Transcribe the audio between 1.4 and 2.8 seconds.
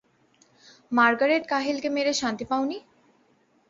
ক্যাহিলকে মেরে শান্তি পাওনি?